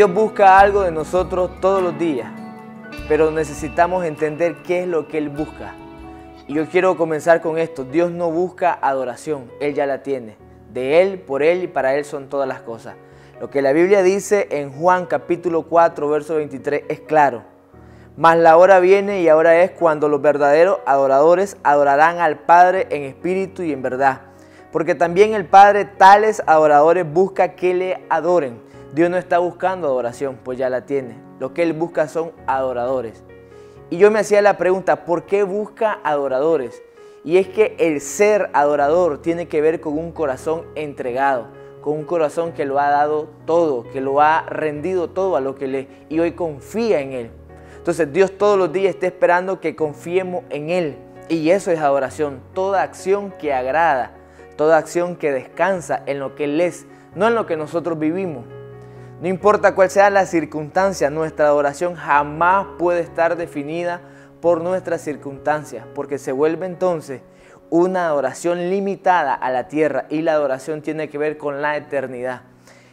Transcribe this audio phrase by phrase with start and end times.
[0.00, 2.26] Dios busca algo de nosotros todos los días,
[3.06, 5.74] pero necesitamos entender qué es lo que Él busca.
[6.48, 7.84] Y yo quiero comenzar con esto.
[7.84, 10.38] Dios no busca adoración, Él ya la tiene.
[10.72, 12.94] De Él, por Él y para Él son todas las cosas.
[13.42, 17.42] Lo que la Biblia dice en Juan capítulo 4, verso 23 es claro.
[18.16, 23.02] Mas la hora viene y ahora es cuando los verdaderos adoradores adorarán al Padre en
[23.02, 24.22] espíritu y en verdad.
[24.72, 28.69] Porque también el Padre tales adoradores busca que le adoren.
[28.92, 31.16] Dios no está buscando adoración, pues ya la tiene.
[31.38, 33.22] Lo que Él busca son adoradores.
[33.88, 36.82] Y yo me hacía la pregunta, ¿por qué busca adoradores?
[37.24, 41.46] Y es que el ser adorador tiene que ver con un corazón entregado,
[41.82, 45.54] con un corazón que lo ha dado todo, que lo ha rendido todo a lo
[45.54, 47.30] que le y hoy confía en Él.
[47.76, 50.96] Entonces Dios todos los días está esperando que confiemos en Él.
[51.28, 52.40] Y eso es adoración.
[52.54, 54.12] Toda acción que agrada,
[54.56, 58.44] toda acción que descansa en lo que Él es, no en lo que nosotros vivimos.
[59.20, 64.00] No importa cuál sea la circunstancia, nuestra adoración jamás puede estar definida
[64.40, 67.20] por nuestras circunstancias, porque se vuelve entonces
[67.68, 72.44] una adoración limitada a la tierra y la adoración tiene que ver con la eternidad.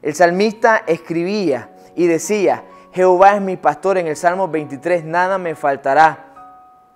[0.00, 2.62] El salmista escribía y decía,
[2.92, 6.26] Jehová es mi pastor en el Salmo 23, nada me faltará.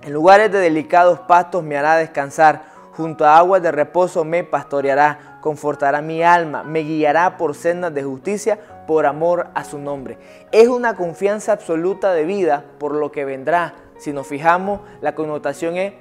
[0.00, 5.38] En lugares de delicados pastos me hará descansar, junto a aguas de reposo me pastoreará,
[5.40, 10.16] confortará mi alma, me guiará por sendas de justicia por amor a su nombre.
[10.50, 13.74] Es una confianza absoluta de vida por lo que vendrá.
[13.98, 15.92] Si nos fijamos, la connotación es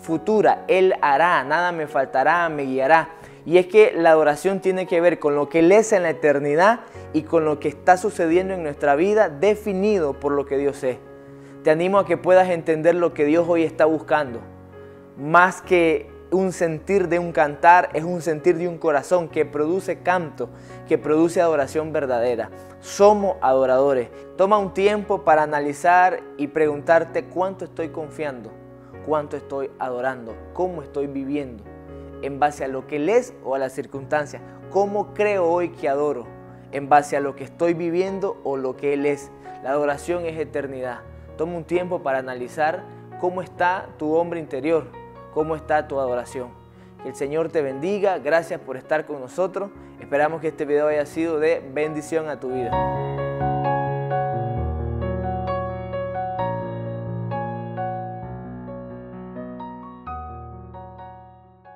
[0.00, 0.64] futura.
[0.68, 3.08] Él hará, nada me faltará, me guiará.
[3.44, 6.10] Y es que la adoración tiene que ver con lo que Él es en la
[6.10, 10.84] eternidad y con lo que está sucediendo en nuestra vida definido por lo que Dios
[10.84, 10.98] es.
[11.64, 14.38] Te animo a que puedas entender lo que Dios hoy está buscando.
[15.18, 20.00] Más que un sentir de un cantar, es un sentir de un corazón que produce
[20.02, 20.50] canto,
[20.86, 22.50] que produce adoración verdadera.
[22.80, 24.10] Somos adoradores.
[24.36, 28.52] Toma un tiempo para analizar y preguntarte cuánto estoy confiando,
[29.06, 31.64] cuánto estoy adorando, cómo estoy viviendo
[32.22, 34.42] en base a lo que Él es o a las circunstancias.
[34.70, 36.26] ¿Cómo creo hoy que adoro?
[36.72, 39.30] En base a lo que estoy viviendo o lo que Él es.
[39.62, 41.00] La adoración es eternidad.
[41.38, 42.84] Toma un tiempo para analizar
[43.20, 44.88] cómo está tu hombre interior,
[45.36, 46.48] cómo está tu adoración.
[47.02, 48.18] Que el Señor te bendiga.
[48.18, 49.70] Gracias por estar con nosotros.
[50.00, 52.70] Esperamos que este video haya sido de bendición a tu vida.